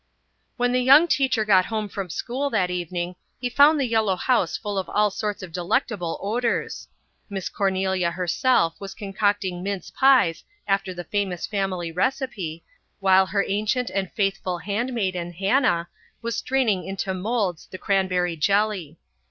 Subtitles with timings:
[0.57, 4.57] When the young teacher got home from school that evening he found the yellow house
[4.57, 6.87] full of all sorts of delectable odours.
[7.29, 12.63] Miss Cornelia herself was concocting mince pies after the famous family recipe,
[12.99, 15.87] while her ancient and faithful handmaiden, Hannah,
[16.23, 18.97] was straining into moulds the cranberry jelly.